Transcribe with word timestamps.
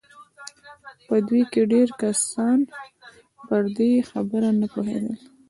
په 1.07 1.15
دوی 1.27 1.43
کې 1.51 1.61
ډېر 1.73 1.87
کسان 2.01 2.59
پر 3.47 3.63
دې 3.77 3.91
خبره 4.09 4.49
نه 4.59 4.67
پوهېدل 4.73 5.15